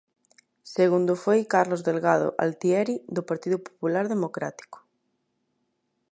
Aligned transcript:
Segundo 0.75 1.13
foi 1.23 1.39
Carlos 1.53 1.81
Delgado 1.87 2.27
Altieri, 2.43 2.95
do 3.15 3.21
Partido 3.29 3.57
Popular 3.67 4.05
Democrático. 4.13 4.77